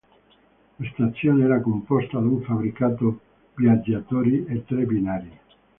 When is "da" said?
2.17-2.25